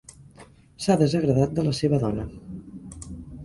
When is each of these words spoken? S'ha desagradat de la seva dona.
S'ha 0.85 0.95
desagradat 1.03 1.55
de 1.59 1.67
la 1.69 1.77
seva 1.83 2.03
dona. 2.07 2.29